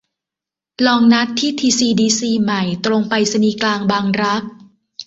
[0.85, 4.43] ลองนัดที่ทีซีดีซีใหม่ ตรงไปรษณีย์กลาง บางรัก